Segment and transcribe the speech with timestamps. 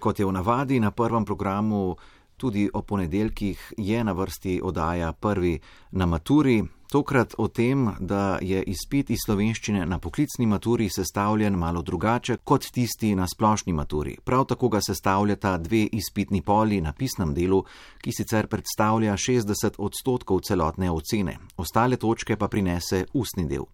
[0.00, 1.96] Kot je v navadi na prvem programu,
[2.40, 5.58] tudi o ponedeljkih je na vrsti oddaja prvi
[5.90, 6.64] na maturi.
[6.90, 12.66] Tokrat o tem, da je izpit iz slovenščine na poklicni maturi sestavljen malo drugače kot
[12.74, 14.16] tisti na splošni maturi.
[14.24, 17.62] Prav tako ga sestavljata dve izpitni poli na pisnem delu,
[18.02, 23.68] ki sicer predstavlja 60 odstotkov celotne ocene, ostale točke pa prinese ustni del.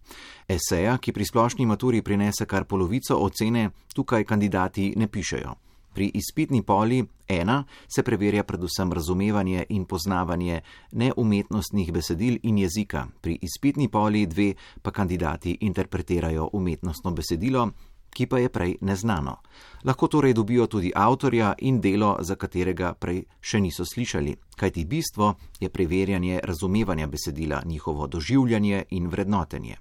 [0.47, 5.55] Eseja, ki pri splošni maturi prinese kar polovico ocene, tukaj kandidati ne pišejo.
[5.97, 10.59] Pri izpitni poli ena se preverja predvsem razumevanje in poznavanje
[10.91, 17.71] neumetnostnih besedil in jezika, pri izpitni poli dve pa kandidati interpretirajo umetnostno besedilo,
[18.17, 19.37] ki pa je prej neznano.
[19.85, 25.35] Lahko torej dobijo tudi avtorja in delo, za katerega prej še niso slišali, kajti bistvo
[25.59, 29.77] je preverjanje razumevanja besedila, njihovo doživljanje in vrednotenje.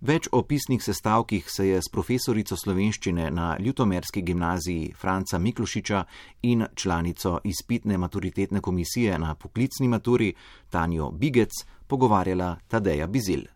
[0.00, 6.04] Več o pisnih sestavkih se je s profesorico slovenščine na Ljutomerski gimnaziji Franca Miklošiča
[6.42, 10.34] in članico izpitne maturitetne komisije na poklicni maturi
[10.70, 13.48] Tanjo Bigec pogovarjala Tadeja Bizil.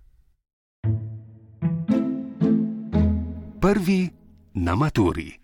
[3.61, 4.22] Prvi
[4.55, 5.39] na maturi.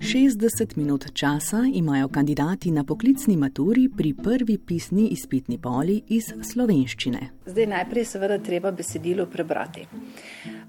[0.00, 7.28] Šestdeset minut časa imajo kandidati na poklicni maturi pri prvi pisni izpitni poli iz slovenščine.
[7.46, 9.86] Zdaj najprej seveda treba besedilo prebrati.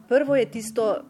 [0.08, 1.02] Prvo je tisto,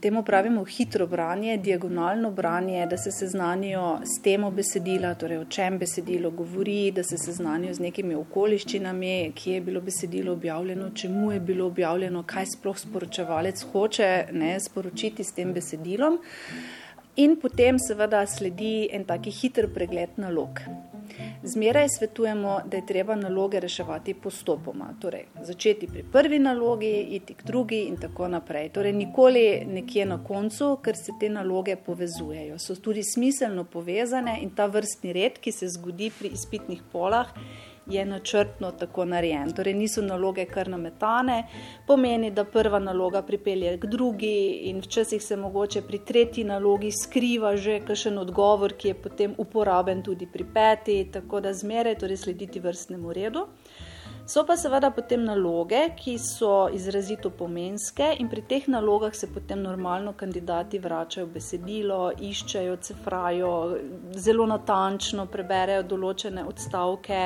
[0.00, 5.78] Temu pravimo hitro branje, diagonalno branje, da se seznanijo s temo besedila, torej o čem
[5.78, 11.40] besedilo govori, da se seznanijo z nekimi okoliščinami, kje je bilo besedilo objavljeno, čemu je
[11.40, 16.18] bilo objavljeno, kaj sploh sporočevalec hoče ne, sporočiti s tem besedilom.
[17.16, 20.60] In potem seveda sledi en taki hiter pregled nalog.
[21.42, 24.94] Zmeraj svetujemo, da je treba naloge reševati postopoma.
[25.00, 28.68] Torej, začeti pri prvi nalogi, iti k drugi in tako naprej.
[28.68, 32.58] Torej, nikoli nekje na koncu, ker se te naloge povezujejo.
[32.58, 37.32] So tudi smiselno povezane in ta vrstni red, ki se zgodi pri izpitnih polah,
[37.86, 39.52] je načrtno tako narejen.
[39.52, 41.42] Torej, niso naloge kar nametane,
[41.86, 44.36] pomeni, da prva naloga pripelje k drugi,
[44.70, 50.02] in včasih se mogoče pri tretji nalogi skriva že kakšen odgovor, ki je potem uporaben
[50.02, 53.46] tudi pri peti, tako da zmeraj torej slediti vrstnemu redu.
[54.28, 59.60] So pa seveda potem naloge, ki so izrazito pomenske, in pri teh nalogah se potem
[59.62, 63.52] normalno kandidati vračajo besedilo, iščejo, cefrajo,
[64.18, 67.20] zelo natančno preberejo določene odstavke.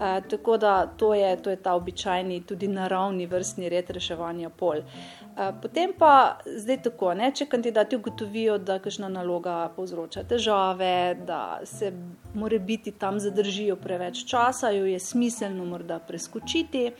[0.00, 4.76] E, tako da to je, to je ta običajni, tudi naravni vrstni red reševanja pol.
[4.76, 11.60] E, potem pa zdaj tako, ne, če kandidati ugotovijo, da kakšna naloga povzroča težave, da
[11.64, 11.92] se
[12.34, 16.90] more biti tam zadržijo preveč časa, jo je smiselno morda preskočiti,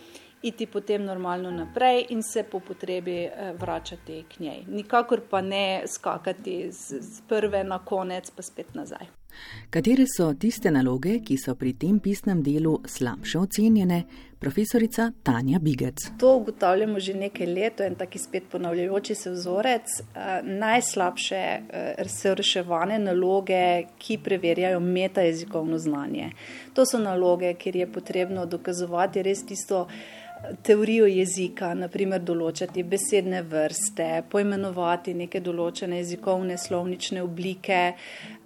[0.43, 4.65] iti potem normalno naprej in se po potrebi eh, vračati k njej.
[4.69, 9.26] Nikakor pa ne skakati z prve na konec, pa spet nazaj.
[9.71, 14.05] Katere so tiste naloge, ki so pri tem pisnem delu slabše ocenjene,
[14.39, 16.07] profesorica Tanja Bigec?
[16.19, 19.83] To ugotavljamo že nekaj let, to je en taki spet ponavljajoči se vzorec.
[20.01, 26.31] Eh, najslabše eh, so reševane naloge, ki preverjajo metajezikovno znanje.
[26.75, 29.87] To so naloge, kjer je potrebno dokazovati res tisto
[30.63, 37.83] teorijo jezika, naprimer določati besedne vrste, poimenovati neke določene jezikovne slovnične oblike.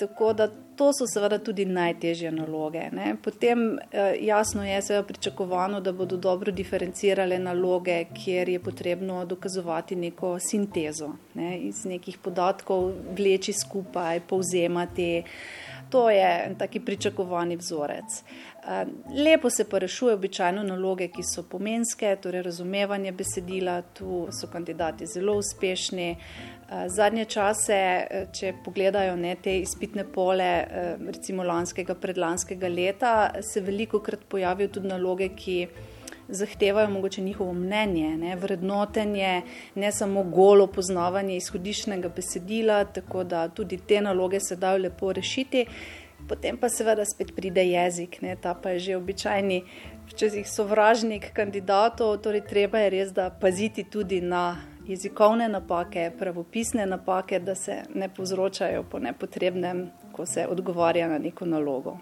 [0.00, 0.48] Tako da
[0.80, 2.86] to so seveda tudi najtežje naloge.
[2.96, 3.12] Ne.
[3.22, 9.96] Potem eh, jasno je seveda pričakovano, da bodo dobro diferencirale naloge, kjer je potrebno dokazovati
[9.96, 15.10] neko sintezo, ne, iz nekih podatkov vleči skupaj, povzemati.
[15.90, 18.22] To je taki pričakovani vzorec.
[18.68, 24.50] Eh, lepo se pa rešuje običajno naloge, ki so pomenske, torej razumevanje besedila, tu so
[24.52, 26.10] kandidati zelo uspešni.
[26.10, 30.50] Eh, zadnje čase, eh, če pogledajo ne, te izpitne pole,
[31.06, 35.66] recimo lanskega, predlanskega leta, se veliko krat pojavijo tudi naloge, ki
[36.30, 39.42] zahtevajo mogoče njihovo mnenje, ne, vrednotenje,
[39.74, 45.66] ne samo golo poznavanje izhodišnjega besedila, tako da tudi te naloge se dajo lepo rešiti.
[46.28, 49.62] Potem pa seveda spet pride jezik, ne, ta pa je že običajni,
[50.10, 54.56] včasih sovražnik kandidatov, torej treba je res, da paziti tudi na
[54.86, 61.46] jezikovne napake, pravopisne napake, da se ne povzročajo po nepotrebnem ko se odgovarja na neko
[61.46, 61.96] nalogo.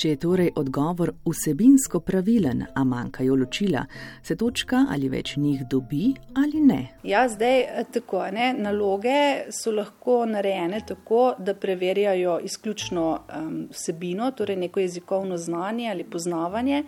[0.00, 3.82] Če je torej odgovor vsebinsko pravilen, a manjkajo ločila,
[4.24, 6.78] se točka ali več njih dobi ali ne.
[7.04, 8.22] Ja, zdaj eh, tako.
[8.32, 8.52] Ne?
[8.56, 16.04] Naloge so lahko narejene tako, da preverjajo izključno um, vsebino, torej neko jezikovno znanje ali
[16.04, 16.84] poznavanje.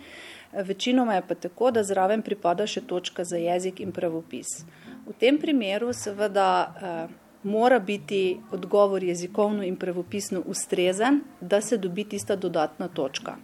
[0.53, 4.61] Večinoma je pa tako, da zraven pripada še točka za jezik in pravopis.
[5.05, 6.47] V tem primeru seveda.
[6.77, 13.37] Uh, mora biti odgovor jezikovno in pravopisno ustrezen, da se dobi tista dodatna točka.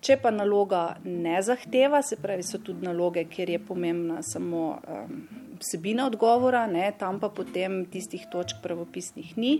[0.00, 5.16] Če pa naloga ne zahteva, se pravi, so tudi naloge, kjer je pomembna samo um,
[5.58, 9.56] vsebina odgovora, ne, tam pa potem tistih točk pravopisnih ni.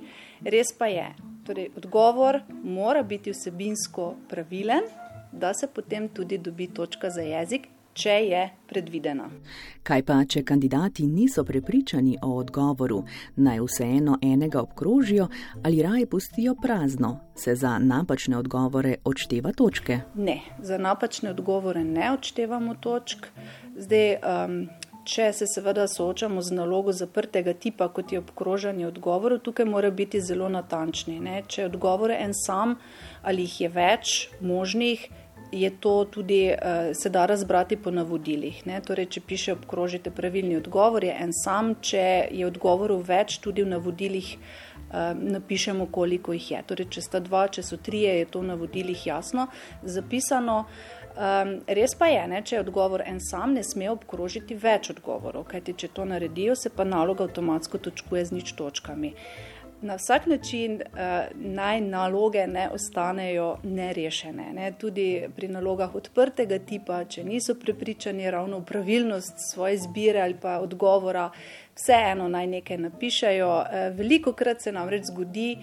[0.47, 1.09] Res pa je,
[1.47, 4.87] torej odgovor mora biti vsebinsko pravilen,
[5.33, 7.67] da se potem tudi dobi točka za jezik,
[7.99, 9.29] če je predvidena.
[9.83, 13.03] Kaj pa, če kandidati niso prepričani o odgovoru,
[13.37, 15.29] naj vseeno enega obkrožijo
[15.65, 20.01] ali raje pustijo prazno, se za napačne odgovore odšteva točke?
[20.15, 23.27] Ne, za napačne odgovore ne odštevamo točk.
[23.77, 24.61] Zdaj, um,
[25.09, 30.21] Če se seveda soočamo z nalogo zaprtega tipa, kot je obkrožanje odgovorov, tukaj mora biti
[30.21, 31.15] zelo natančni.
[31.25, 31.39] Ne?
[31.49, 32.75] Če je odgovor en sam
[33.23, 34.13] ali jih je več
[34.45, 35.07] možnih,
[35.53, 38.63] je to tudi, uh, se da razbrati po navodilih.
[38.87, 43.73] Torej, če piše obkrožite pravilni odgovor, je en sam, če je odgovorov več, tudi v
[43.73, 46.63] navodilih uh, napišemo, koliko jih je.
[46.67, 49.49] Torej, če sta dva, če so trije, je to v navodilih jasno
[49.83, 50.65] zapisano.
[51.19, 55.49] Um, res pa je, ne, če je odgovor en sam, ne sme obkrožiti več odgovorov,
[55.51, 59.11] kajti če to naredijo, se pa naloga avtomatsko točkuje z nič točkami.
[59.17, 60.99] Uh, na vsak način uh,
[61.35, 64.53] naj naloge ne ostanejo nerešene.
[64.53, 64.73] Ne?
[64.79, 70.59] Tudi pri nalogah odprtega tipa, če niso prepričani ravno v pravilnost svoje izbire ali pa
[70.61, 71.31] odgovora,
[71.77, 73.49] vseeno naj nekaj napišajo.
[73.49, 75.57] Uh, veliko krat se namreč zgodi,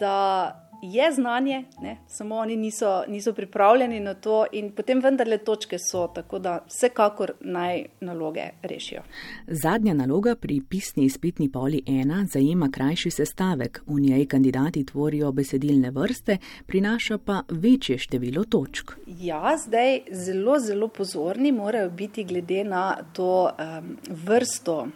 [0.00, 1.96] da je znanje, ne?
[2.06, 7.32] samo oni niso, niso pripravljeni na to, in potem vendarle točke so, tako da vsekakor
[7.40, 9.02] naj naloge rešijo.
[9.46, 15.90] Zadnja naloga pri pisni izpitni poli ena zajema krajši sestavek, v njej kandidati tvorijo besedilne
[15.90, 18.92] vrste, prinaša pa večje število točk.
[19.06, 24.86] Ja, zdaj zelo, zelo pozorni morajo biti glede na to um, vrsto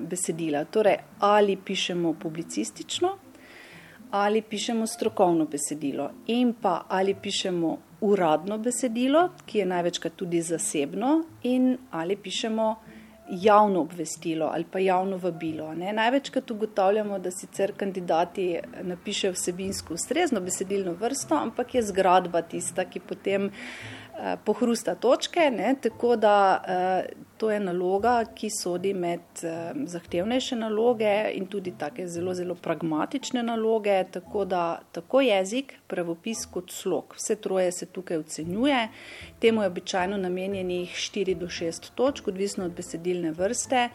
[0.00, 0.64] besedila.
[0.64, 3.16] Torej, ali pišemo publicistično,
[4.12, 11.22] ali pišemo strokovno besedilo in pa ali pišemo uradno besedilo, ki je največkrat tudi zasebno,
[11.42, 12.74] in ali pišemo
[13.30, 15.74] javno obvestilo ali pa javno vabilo.
[15.74, 15.92] Ne?
[15.92, 23.00] Največkrat ugotavljamo, da sicer kandidati napišejo vsebinsko ustrezno besedilno vrsto, ampak je zgradba tista, ki
[23.00, 23.50] potem
[24.44, 31.30] pohrusta točke, ne, tako da eh, to je naloga, ki sodi med eh, zahtevnejše naloge
[31.34, 37.36] in tudi take zelo, zelo pragmatične naloge, tako da tako jezik, pravopis kot slog, vse
[37.36, 38.88] troje se tukaj ocenjuje.
[39.40, 43.88] Temu je običajno namenjenih 4 do 6 točk, odvisno od besedilne vrste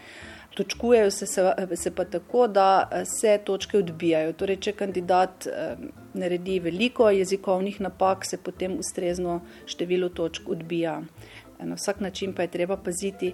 [0.56, 4.34] točkujejo se, se, se pa tako, da eh, se točke odbijajo.
[4.34, 5.76] Torej, če kandidat eh,
[6.14, 11.02] naredi veliko jezikovnih napak, se potem ustrezno število točk odbija.
[11.60, 13.34] Na vsak način pa je treba paziti.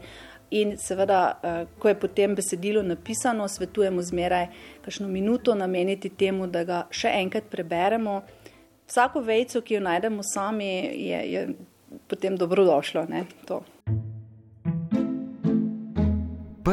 [0.51, 4.47] In seveda, eh, ko je potem besedilo napisano, svetujemo zmeraj
[4.85, 8.21] kakšno minuto nameniti temu, da ga še enkrat preberemo.
[8.87, 10.67] Vsako vejco, ki jo najdemo sami,
[11.09, 11.47] je, je
[12.07, 13.07] potem dobrodošlo.
[13.09, 13.25] Ne,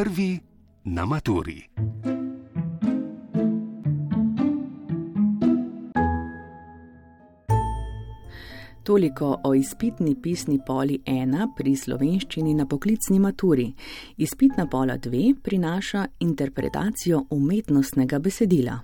[0.00, 0.38] prvi
[0.84, 1.68] na maturi.
[8.82, 13.66] Toliko o izpitni pisni poli 1 pri slovenščini na poklicni maturi.
[14.16, 18.78] Izpitna pola 2 prinaša interpretacijo umetnostnega besedila.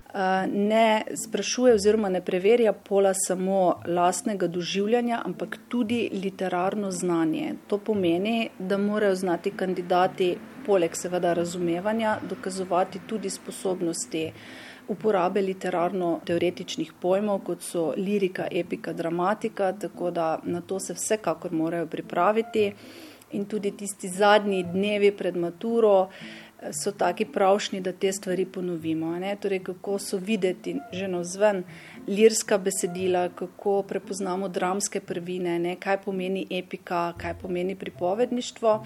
[0.53, 7.55] Ne sprašuje oziroma ne preverja pola samo lastnega doživljanja, ampak tudi literarno znanje.
[7.67, 10.35] To pomeni, da morajo znati kandidati
[10.67, 14.31] poleg seveda razumevanja dokazovati tudi sposobnosti
[14.87, 21.87] uporabe literarno-teoretičnih pojmov, kot so lirika, epika, dramatika, tako da na to se vsekakor morajo
[21.87, 22.71] pripraviti.
[23.31, 29.11] In tudi tisti zadnji dnevi pred maturo eh, so taki pravšni, da te stvari ponovimo.
[29.41, 31.63] Torej, kako so videti že na vzven
[32.07, 35.75] lirska besedila, kako prepoznamo dramske prvine, ne?
[35.75, 38.83] kaj pomeni epika, kaj pomeni pripovedništvo.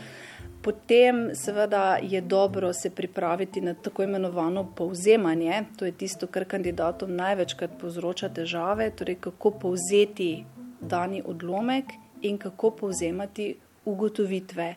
[0.62, 5.63] Potem, seveda, je dobro se pripraviti na tako imenovano povzemanje.
[5.77, 10.46] To je tisto, kar kandidatom največkrat povzroča težave, torej kako povzeti
[10.82, 11.86] dani odlomek
[12.22, 14.75] in kako povzemati ugotovitve.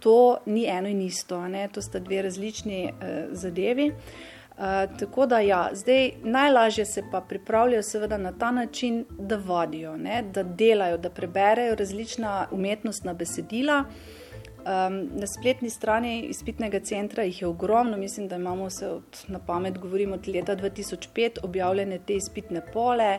[0.00, 1.68] To ni eno in isto, ne?
[1.72, 3.92] to sta dve različni eh, zadevi.
[4.98, 10.22] tako da, ja, zdaj najlažje se pa pripravljajo, seveda, na ta način, da vodijo, ne,
[10.34, 13.84] da delajo, da preberejo različna umetnostna besedila.
[14.62, 19.38] Um, na spletni strani izpitnega centra jih je ogromno, mislim, da imamo vse od, na
[19.38, 23.18] pamet, govorimo od leta 2005, objavljene te izpitne pole.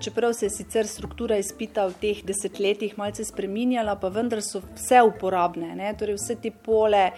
[0.00, 5.00] Čeprav se je sicer struktura izpita v teh desetletjih malce spreminjala, pa vendar so vse
[5.02, 5.72] uporabne.
[5.76, 5.94] Ne?
[5.98, 7.10] Torej, vse te pole,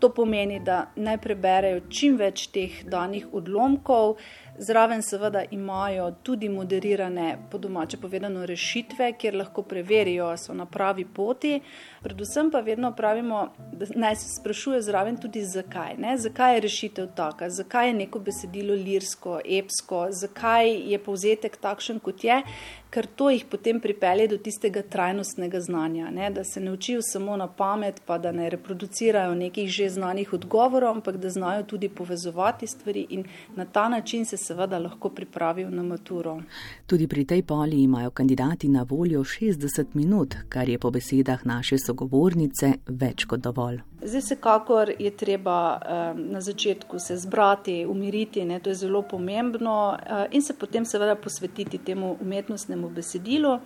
[0.00, 4.16] to pomeni, da naj preberejo čim več teh danih odlomkov.
[4.62, 10.66] Zraven seveda imajo tudi moderirane, po domače povedano, rešitve, kjer lahko preverijo, ali so na
[10.66, 11.60] pravi poti.
[12.02, 15.96] Predvsem pa vedno pravimo, da naj se sprašuje zraven tudi zakaj.
[15.98, 16.18] Ne?
[16.18, 22.24] Zakaj je rešitev taka, zakaj je neko besedilo lirsko, epsko, zakaj je povzetek takšen, kot
[22.24, 22.42] je,
[22.90, 26.10] ker to jih potem pripelje do tistega trajnostnega znanja.
[26.10, 26.30] Ne?
[26.30, 30.96] Da se ne učijo samo na pamet, pa da ne reproducirajo nekih že znanih odgovorov,
[30.96, 33.24] ampak da znajo tudi povezovati stvari in
[33.56, 36.40] na ta način se seveda lahko pripravijo na maturo.
[36.86, 41.78] Tudi pri tej poli imajo kandidati na voljo 60 minut, kar je po besedah naše
[41.78, 43.80] sogovornice več kot dovolj.
[44.02, 49.78] Zdaj, vsekakor je treba um, na začetku se zbrati, umiriti, ne, to je zelo pomembno,
[49.92, 53.58] uh, in se potem seveda posvetiti temu umetnostnemu besedilu.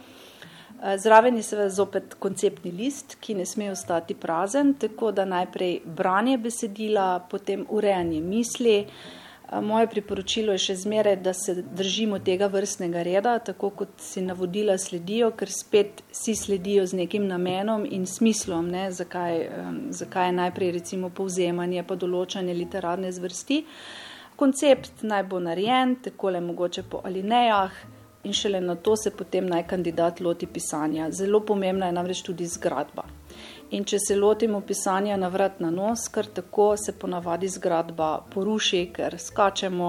[0.98, 6.38] Zraven je seveda zopet konceptni list, ki ne sme ostati prazen, tako da najprej branje
[6.38, 8.74] besedila, potem urejanje misli.
[9.52, 14.78] Moje priporočilo je še zmeraj, da se držimo tega vrstnega reda, tako kot si navodila
[14.80, 19.42] sledijo, ker spet si sledijo z nekim namenom in smislom, ne, zakaj,
[19.90, 23.60] zakaj je najprej recimo povzemanje pa določanje literarne zvrsti.
[24.40, 27.76] Koncept naj bo narejen, tako le mogoče po alinejah
[28.24, 31.10] in šele na to se potem naj kandidat loti pisanja.
[31.12, 33.04] Zelo pomembna je namreč tudi zgradba.
[33.74, 38.84] In če se lotimo pisanja na vrat na nos, kar tako se ponavadi zgradba poruši,
[38.94, 39.88] ker skačemo,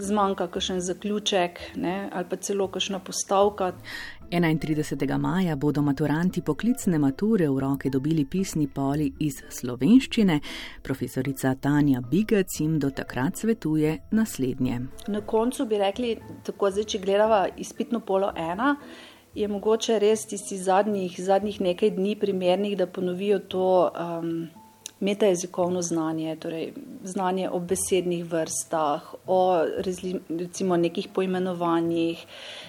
[0.00, 3.72] zmanjka kakšen zaključek ne, ali pa celo kakšna postavka.
[4.30, 5.18] 31.
[5.18, 10.40] maja bodo maturanti poklicne mature v roke dobili pisni poli iz slovenščine.
[10.82, 14.80] Profesorica Tanja Bigec jim do takrat svetuje naslednje.
[15.08, 16.16] Na koncu bi rekli,
[16.46, 18.76] tako zdaj, če gledava izpitno polo ena
[19.34, 24.48] je mogoče res tisti zadnjih, zadnjih nekaj dni primernih, da ponovijo to um,
[25.00, 26.72] metajezikovno znanje, torej
[27.04, 29.64] znanje o besednih vrstah, o
[30.28, 32.26] recimo nekih poimenovanjih,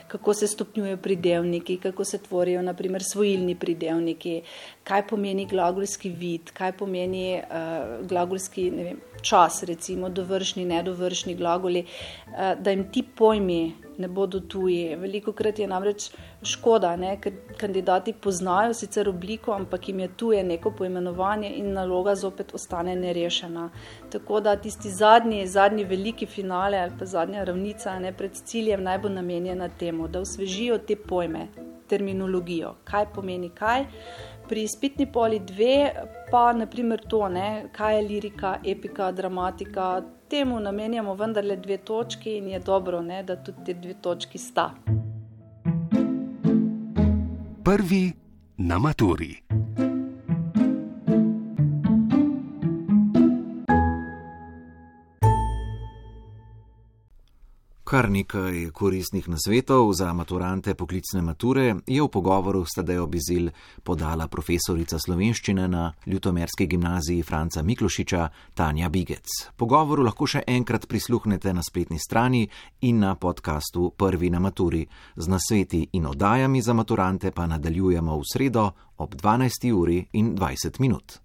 [0.07, 4.41] kako se stopnjujejo pridevniki, kako se tvorijo naprimer svojilni pridevniki,
[4.83, 12.53] kaj pomeni glagolski vid, kaj pomeni uh, glagolski vem, čas, recimo dovršni, nedovršni glagoli, uh,
[12.59, 13.61] da jim ti pojmi
[13.97, 14.95] ne bodo tuji.
[14.95, 16.09] Veliko krat je namreč
[16.43, 22.15] škoda, ne, ker kandidati poznajo sicer obliko, ampak jim je tuje neko poimenovanje in naloga
[22.15, 23.69] zopet ostane nerešena.
[24.11, 28.99] Tako da tisti zadnji, zadnji veliki finale ali pa zadnja ravnica ne, pred ciljem naj
[29.05, 31.47] bo namenjena temu, da osvežijo te pojme,
[31.87, 33.85] terminologijo, kaj pomeni kaj.
[34.51, 35.93] Pri izpitni poli dve
[36.31, 42.47] pa naprimer to, ne, kaj je lirika, epika, dramatika, temu namenjamo vendarle dve točki in
[42.47, 44.69] je dobro, ne, da tudi te dve točki sta.
[47.63, 48.11] Prvi
[48.57, 49.60] na maturi.
[57.91, 63.49] Kar nekaj koristnih nasvetov za maturante poklicne mature je v pogovoru s Tadejo Bizil
[63.83, 69.27] podala profesorica slovenščine na Ljutomerski gimnaziji Franca Miklošiča Tanja Bigec.
[69.57, 72.47] Pogovoru lahko še enkrat prisluhnete na spletni strani
[72.87, 74.85] in na podkastu Prvi na maturi.
[75.15, 78.69] Z nasveti in oddajami za maturante pa nadaljujemo v sredo
[79.03, 79.67] ob 12.
[79.75, 81.19] uri in 20 minut.